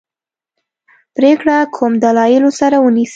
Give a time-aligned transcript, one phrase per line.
[1.15, 3.09] پرېکړه کوم دلایلو سره ونیسي.